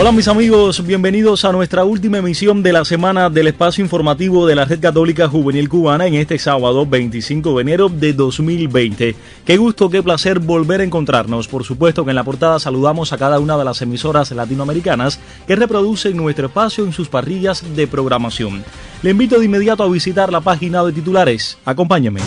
[0.00, 4.54] Hola mis amigos, bienvenidos a nuestra última emisión de la semana del espacio informativo de
[4.54, 9.16] la Red Católica Juvenil Cubana en este sábado 25 de enero de 2020.
[9.44, 11.48] Qué gusto, qué placer volver a encontrarnos.
[11.48, 15.56] Por supuesto que en la portada saludamos a cada una de las emisoras latinoamericanas que
[15.56, 18.62] reproducen nuestro espacio en sus parrillas de programación.
[19.02, 21.58] Le invito de inmediato a visitar la página de titulares.
[21.64, 22.20] Acompáñeme.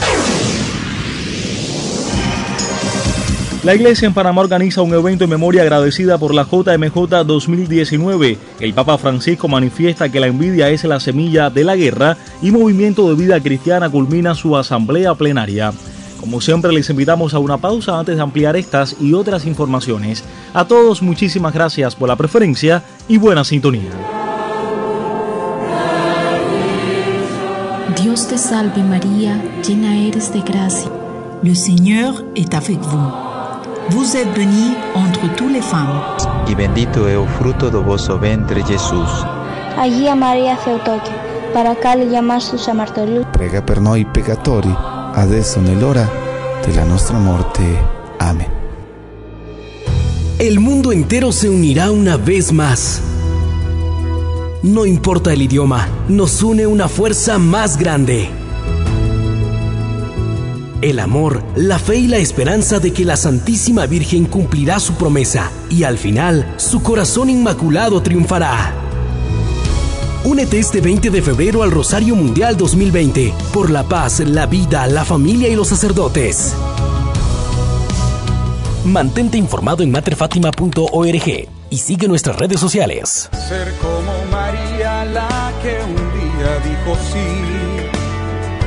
[3.64, 8.38] La iglesia en Panamá organiza un evento en memoria agradecida por la JMJ 2019.
[8.60, 13.08] El Papa Francisco manifiesta que la envidia es la semilla de la guerra y Movimiento
[13.08, 15.74] de Vida Cristiana culmina su asamblea plenaria.
[16.20, 20.24] Como siempre les invitamos a una pausa antes de ampliar estas y otras informaciones.
[20.56, 23.92] A todos muchísimas gracias por la preferencia y buena sintonía.
[28.02, 30.90] Dios te salve María, llena eres de gracia.
[31.44, 33.31] Le Seigneur est avec vous.
[33.90, 36.02] Vous êtes bénie entre toutes les femmes.
[36.48, 39.10] Y bendito es el fruto de vuestro vientre Jesús.
[39.76, 41.14] María Maria Theotokio,
[41.54, 43.26] para le llamarse San Martello.
[43.32, 44.74] Prega per noi peccatori,
[45.14, 46.08] adesso nell'ora
[46.64, 47.64] della nostra morte.
[48.20, 48.48] Amén.
[50.38, 53.02] El mundo entero se unirá una vez más.
[54.64, 58.41] No importa el idioma, nos une una fuerza más grande
[60.82, 65.52] el amor, la fe y la esperanza de que la Santísima Virgen cumplirá su promesa
[65.70, 68.74] y al final su corazón inmaculado triunfará.
[70.24, 75.04] Únete este 20 de febrero al Rosario Mundial 2020 por la paz, la vida, la
[75.06, 76.54] familia y los sacerdotes.
[78.86, 83.30] Mantente informado en materfatima.org y sigue nuestras redes sociales.
[83.48, 87.81] Ser como María la que un día dijo sí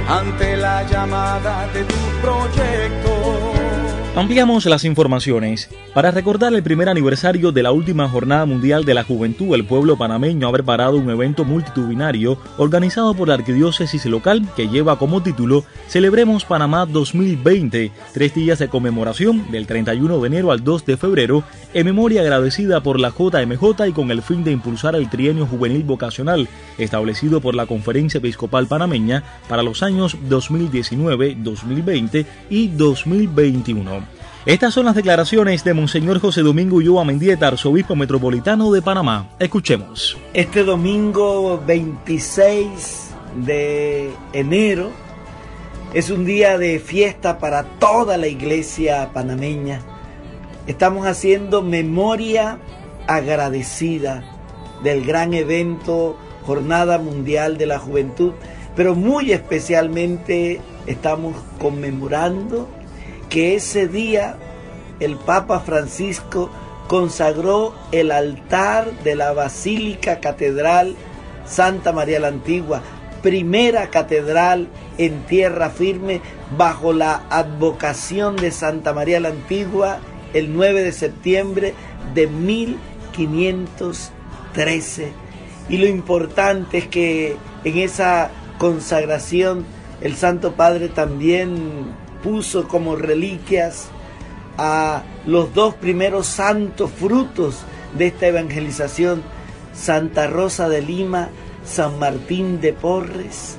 [0.08, 3.53] ante la llamada de tu proyecto.
[4.16, 5.68] Ampliamos las informaciones.
[5.92, 9.96] Para recordar el primer aniversario de la última Jornada Mundial de la Juventud, el pueblo
[9.96, 15.64] panameño ha preparado un evento multitudinario organizado por la arquidiócesis local que lleva como título
[15.88, 21.42] Celebremos Panamá 2020, tres días de conmemoración del 31 de enero al 2 de febrero,
[21.74, 25.82] en memoria agradecida por la JMJ y con el fin de impulsar el trienio juvenil
[25.82, 26.48] vocacional
[26.78, 34.03] establecido por la Conferencia Episcopal Panameña para los años 2019, 2020 y 2021.
[34.46, 39.30] Estas son las declaraciones de Monseñor José Domingo Ulloa Mendieta, arzobispo metropolitano de Panamá.
[39.38, 40.18] Escuchemos.
[40.34, 43.10] Este domingo 26
[43.46, 44.90] de enero
[45.94, 49.80] es un día de fiesta para toda la iglesia panameña.
[50.66, 52.58] Estamos haciendo memoria
[53.06, 54.24] agradecida
[54.82, 58.32] del gran evento Jornada Mundial de la Juventud,
[58.76, 62.68] pero muy especialmente estamos conmemorando
[63.34, 64.36] que ese día
[65.00, 66.48] el Papa Francisco
[66.86, 70.94] consagró el altar de la Basílica Catedral
[71.44, 72.80] Santa María la Antigua,
[73.24, 74.68] primera catedral
[74.98, 76.20] en tierra firme
[76.56, 79.98] bajo la advocación de Santa María la Antigua
[80.32, 81.74] el 9 de septiembre
[82.14, 85.12] de 1513.
[85.68, 89.66] Y lo importante es que en esa consagración
[90.02, 93.88] el Santo Padre también puso como reliquias
[94.56, 97.62] a los dos primeros santos frutos
[97.96, 99.22] de esta evangelización,
[99.74, 101.28] Santa Rosa de Lima,
[101.64, 103.58] San Martín de Porres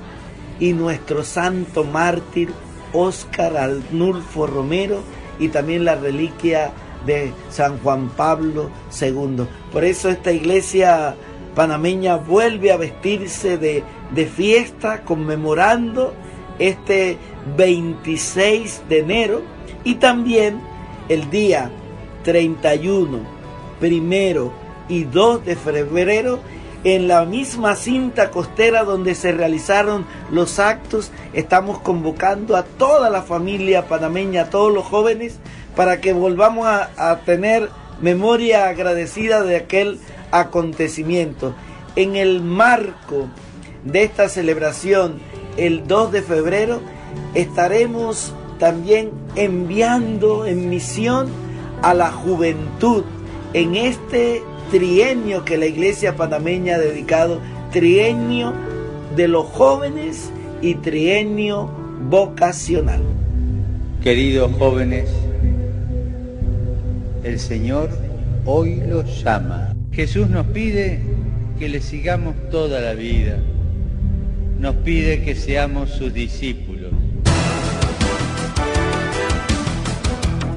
[0.59, 2.49] y nuestro santo mártir
[2.93, 5.01] Óscar Arnulfo Romero
[5.39, 6.71] y también la reliquia
[7.05, 9.45] de San Juan Pablo II.
[9.71, 11.15] Por eso esta iglesia
[11.55, 16.13] panameña vuelve a vestirse de, de fiesta conmemorando
[16.59, 17.17] este
[17.57, 19.41] 26 de enero
[19.83, 20.61] y también
[21.09, 21.71] el día
[22.23, 23.19] 31,
[23.79, 24.51] primero
[24.89, 26.39] y 2 de febrero
[26.85, 33.23] en la misma cinta costera donde se realizaron los actos, estamos convocando a toda la
[33.23, 35.39] familia panameña, a todos los jóvenes,
[35.75, 37.69] para que volvamos a, a tener
[38.01, 39.99] memoria agradecida de aquel
[40.29, 41.55] acontecimiento.
[41.95, 43.29] En el marco
[43.83, 45.19] de esta celebración,
[45.57, 46.81] el 2 de febrero,
[47.33, 51.27] estaremos también enviando en misión
[51.81, 53.03] a la juventud
[53.53, 54.41] en este
[54.71, 57.39] trienio que la iglesia panameña ha dedicado,
[57.71, 58.53] trienio
[59.15, 60.29] de los jóvenes
[60.61, 61.69] y trienio
[62.09, 63.01] vocacional.
[64.01, 65.09] Queridos jóvenes,
[67.23, 67.89] el Señor
[68.45, 69.73] hoy los llama.
[69.91, 70.99] Jesús nos pide
[71.57, 73.39] que le sigamos toda la vida.
[74.59, 76.91] Nos pide que seamos sus discípulos.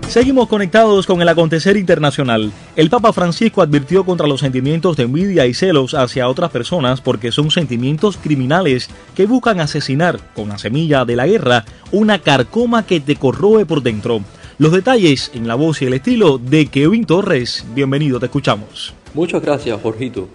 [0.08, 2.50] Seguimos conectados con el acontecer internacional.
[2.76, 7.30] El Papa Francisco advirtió contra los sentimientos de envidia y celos hacia otras personas porque
[7.30, 13.00] son sentimientos criminales que buscan asesinar con la semilla de la guerra una carcoma que
[13.00, 14.22] te corroe por dentro.
[14.56, 17.66] Los detalles en la voz y el estilo de Kevin Torres.
[17.74, 18.94] Bienvenido, te escuchamos.
[19.12, 20.28] Muchas gracias, Jorgito.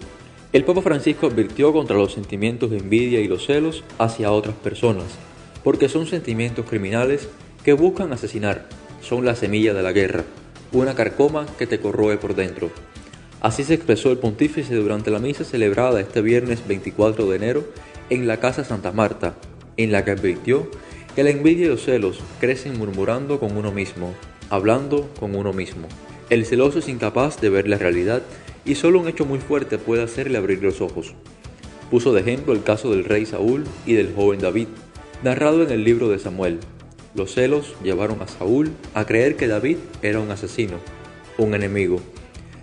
[0.54, 5.06] El Papa Francisco advirtió contra los sentimientos de envidia y los celos hacia otras personas,
[5.64, 7.28] porque son sentimientos criminales
[7.64, 8.68] que buscan asesinar
[9.02, 10.22] son la semilla de la guerra,
[10.70, 12.70] una carcoma que te corroe por dentro.
[13.40, 17.64] Así se expresó el pontífice durante la misa celebrada este viernes 24 de enero
[18.08, 19.34] en la Casa Santa Marta,
[19.76, 20.70] en la que advirtió
[21.16, 24.14] que la envidia y los celos crecen murmurando con uno mismo,
[24.50, 25.88] hablando con uno mismo.
[26.30, 28.22] El celoso es incapaz de ver la realidad
[28.64, 31.14] y solo un hecho muy fuerte puede hacerle abrir los ojos.
[31.90, 34.68] Puso de ejemplo el caso del rey Saúl y del joven David,
[35.22, 36.60] narrado en el libro de Samuel,
[37.14, 40.78] los celos llevaron a Saúl a creer que David era un asesino,
[41.38, 42.00] un enemigo.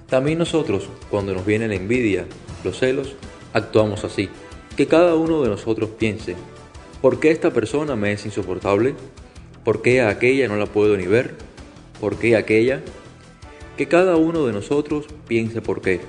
[0.10, 2.26] También nosotros, cuando nos viene la envidia,
[2.66, 3.16] los celos,
[3.54, 4.28] actuamos así.
[4.76, 6.36] Que cada uno de nosotros piense,
[7.02, 8.94] ¿por qué esta persona me es insoportable?
[9.64, 11.36] ¿Por qué a aquella no la puedo ni ver?
[12.02, 12.82] ¿Por qué aquella?
[13.82, 16.02] Que cada uno de nosotros piense por qué.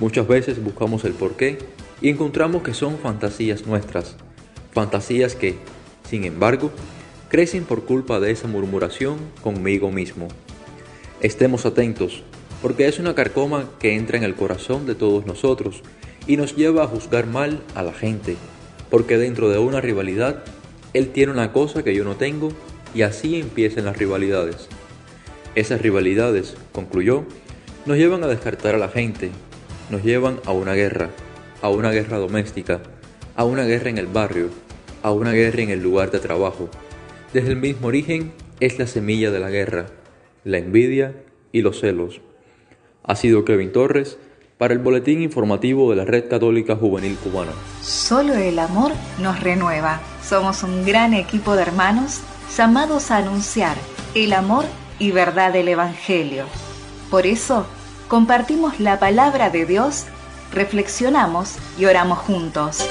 [0.00, 1.56] Muchas veces buscamos el por qué
[2.02, 4.16] y encontramos que son fantasías nuestras,
[4.72, 5.56] fantasías que,
[6.06, 6.70] sin embargo,
[7.30, 10.28] crecen por culpa de esa murmuración conmigo mismo.
[11.22, 12.22] Estemos atentos,
[12.60, 15.80] porque es una carcoma que entra en el corazón de todos nosotros
[16.26, 18.36] y nos lleva a juzgar mal a la gente,
[18.90, 20.44] porque dentro de una rivalidad,
[20.92, 22.50] él tiene una cosa que yo no tengo
[22.94, 24.68] y así empiezan las rivalidades.
[25.54, 27.24] Esas rivalidades, concluyó,
[27.86, 29.30] nos llevan a descartar a la gente,
[29.90, 31.10] nos llevan a una guerra,
[31.62, 32.80] a una guerra doméstica,
[33.36, 34.48] a una guerra en el barrio,
[35.02, 36.68] a una guerra en el lugar de trabajo,
[37.32, 39.86] desde el mismo origen es la semilla de la guerra,
[40.44, 41.14] la envidia
[41.52, 42.20] y los celos.
[43.04, 44.18] Ha sido Kevin Torres
[44.58, 47.52] para el Boletín Informativo de la Red Católica Juvenil Cubana.
[47.80, 48.92] Solo el amor
[49.22, 50.00] nos renueva.
[50.22, 52.20] Somos un gran equipo de hermanos
[52.56, 53.76] llamados a anunciar
[54.14, 54.64] el amor
[55.00, 56.44] y verdad del Evangelio.
[57.10, 57.66] Por eso,
[58.06, 60.04] compartimos la palabra de Dios,
[60.52, 62.86] reflexionamos y oramos juntos.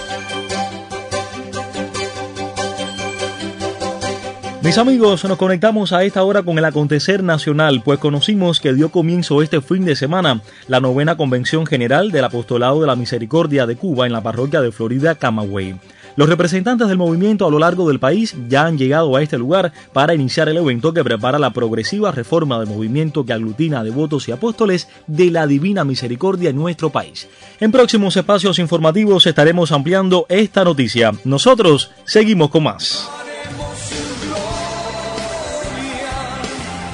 [4.62, 8.90] Mis amigos, nos conectamos a esta hora con el acontecer nacional, pues conocimos que dio
[8.90, 13.78] comienzo este fin de semana la novena Convención General del Apostolado de la Misericordia de
[13.78, 15.80] Cuba en la parroquia de Florida, Camagüey.
[16.20, 19.72] Los representantes del movimiento a lo largo del país ya han llegado a este lugar
[19.94, 24.34] para iniciar el evento que prepara la progresiva reforma del movimiento que aglutina devotos y
[24.34, 27.30] apóstoles de la Divina Misericordia en nuestro país.
[27.62, 31.14] En próximos espacios informativos estaremos ampliando esta noticia.
[31.24, 33.10] Nosotros seguimos con más.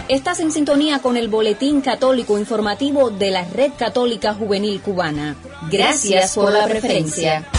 [0.07, 5.35] Estás en sintonía con el Boletín Católico Informativo de la Red Católica Juvenil Cubana.
[5.71, 7.49] Gracias por la preferencia.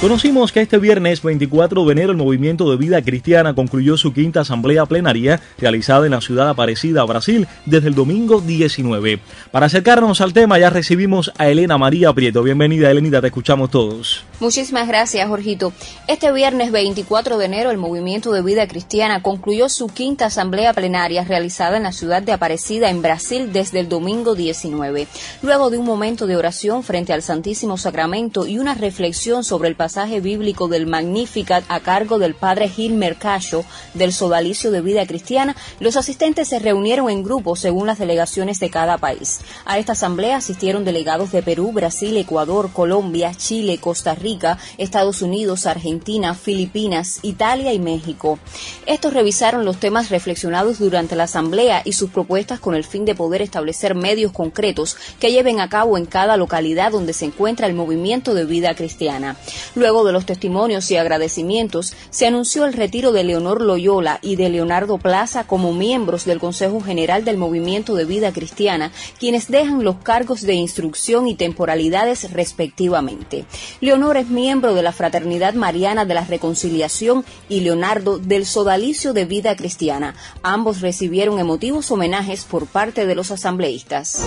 [0.00, 4.42] Conocimos que este viernes 24 de enero el Movimiento de Vida Cristiana concluyó su quinta
[4.42, 9.18] asamblea plenaria realizada en la ciudad Aparecida, Brasil, desde el domingo 19.
[9.50, 12.44] Para acercarnos al tema ya recibimos a Elena María Prieto.
[12.44, 14.24] Bienvenida Elenita, te escuchamos todos.
[14.38, 15.72] Muchísimas gracias, Jorgito.
[16.06, 21.24] Este viernes 24 de enero el Movimiento de Vida Cristiana concluyó su quinta asamblea plenaria
[21.24, 25.08] realizada en la ciudad de Aparecida, en Brasil, desde el domingo 19.
[25.42, 29.74] Luego de un momento de oración frente al Santísimo Sacramento y una reflexión sobre el
[29.88, 33.64] pasaje bíblico del Magnificat a cargo del padre Gil Mercacho
[33.94, 38.68] del Sodalicio de Vida Cristiana, los asistentes se reunieron en grupos según las delegaciones de
[38.68, 39.40] cada país.
[39.64, 45.64] A esta asamblea asistieron delegados de Perú, Brasil, Ecuador, Colombia, Chile, Costa Rica, Estados Unidos,
[45.64, 48.38] Argentina, Filipinas, Italia y México.
[48.84, 53.14] Estos revisaron los temas reflexionados durante la asamblea y sus propuestas con el fin de
[53.14, 57.72] poder establecer medios concretos que lleven a cabo en cada localidad donde se encuentra el
[57.72, 59.36] movimiento de vida cristiana.
[59.78, 64.48] Luego de los testimonios y agradecimientos, se anunció el retiro de Leonor Loyola y de
[64.48, 69.94] Leonardo Plaza como miembros del Consejo General del Movimiento de Vida Cristiana, quienes dejan los
[69.98, 73.44] cargos de instrucción y temporalidades respectivamente.
[73.80, 79.26] Leonor es miembro de la Fraternidad Mariana de la Reconciliación y Leonardo del Sodalicio de
[79.26, 80.16] Vida Cristiana.
[80.42, 84.26] Ambos recibieron emotivos homenajes por parte de los asambleístas.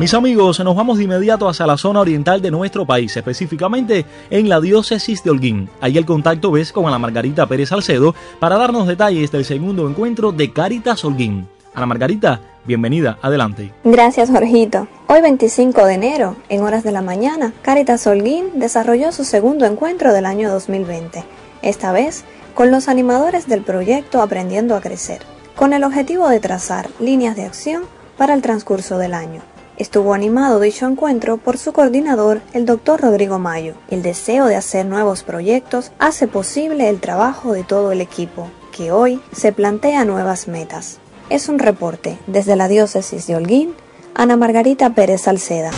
[0.00, 4.48] Mis amigos, nos vamos de inmediato hacia la zona oriental de nuestro país, específicamente en
[4.48, 5.68] la diócesis de Holguín.
[5.78, 10.32] Ahí el contacto es con Ana Margarita Pérez Salcedo para darnos detalles del segundo encuentro
[10.32, 11.46] de Caritas Holguín.
[11.74, 13.74] Ana Margarita, bienvenida, adelante.
[13.84, 14.88] Gracias, Jorgito.
[15.06, 20.14] Hoy 25 de enero, en horas de la mañana, Caritas Holguín desarrolló su segundo encuentro
[20.14, 21.24] del año 2020,
[21.60, 25.20] esta vez con los animadores del proyecto Aprendiendo a Crecer,
[25.56, 27.82] con el objetivo de trazar líneas de acción
[28.16, 29.42] para el transcurso del año.
[29.80, 33.72] Estuvo animado dicho encuentro por su coordinador, el doctor Rodrigo Mayo.
[33.88, 38.92] El deseo de hacer nuevos proyectos hace posible el trabajo de todo el equipo, que
[38.92, 40.98] hoy se plantea nuevas metas.
[41.30, 43.72] Es un reporte desde la diócesis de Holguín,
[44.14, 45.70] Ana Margarita Pérez Salceda.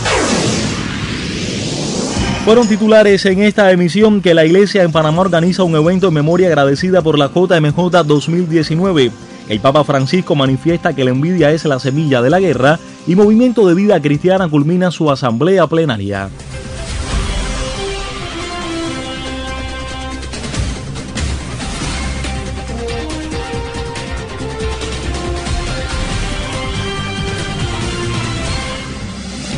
[2.43, 6.47] Fueron titulares en esta emisión que la iglesia en Panamá organiza un evento en memoria
[6.47, 9.11] agradecida por la JMJ 2019.
[9.49, 13.67] El Papa Francisco manifiesta que la envidia es la semilla de la guerra y Movimiento
[13.67, 16.29] de Vida Cristiana culmina su asamblea plenaria.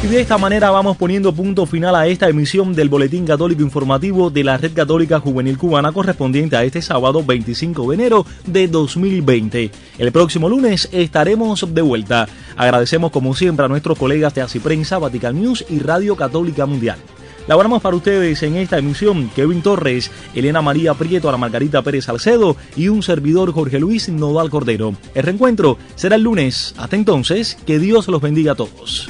[0.05, 4.29] Y de esta manera vamos poniendo punto final a esta emisión del Boletín Católico Informativo
[4.29, 9.71] de la Red Católica Juvenil Cubana correspondiente a este sábado 25 de enero de 2020.
[9.97, 12.27] El próximo lunes estaremos de vuelta.
[12.55, 16.99] Agradecemos como siempre a nuestros colegas de Así Prensa, Vatican News y Radio Católica Mundial.
[17.47, 22.55] Laboramos para ustedes en esta emisión Kevin Torres, Elena María Prieto, Ana Margarita Pérez Salcedo
[22.75, 24.93] y un servidor Jorge Luis Nodal Cordero.
[25.15, 26.75] El reencuentro será el lunes.
[26.77, 29.09] Hasta entonces, que Dios los bendiga a todos.